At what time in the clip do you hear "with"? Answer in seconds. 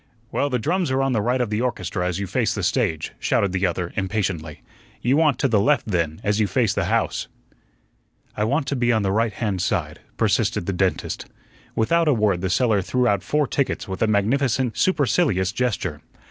13.87-14.01